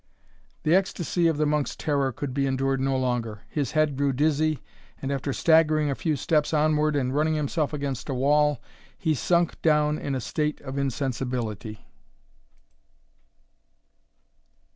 [0.63, 4.57] The ecstasy of the monk's terror could be endured no longer; his head grew dizzy,
[4.99, 8.63] and, after staggering a few steps onward and running himself against a wall,
[8.97, 11.85] he sunk down in a state of insensibility.